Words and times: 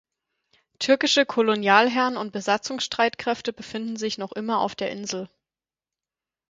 Türkische 0.79 1.27
Kolonialherren 1.27 2.17
und 2.17 2.31
Besatzungsstreitkräfte 2.33 3.53
befinden 3.53 3.97
sich 3.97 4.17
noch 4.17 4.31
immer 4.31 4.61
auf 4.61 4.73
der 4.73 4.89
Insel. 4.89 5.29